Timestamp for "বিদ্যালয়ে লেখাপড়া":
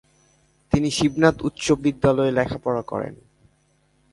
1.83-2.81